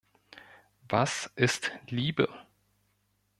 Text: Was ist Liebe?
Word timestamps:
Was 0.89 1.29
ist 1.35 1.71
Liebe? 1.91 2.27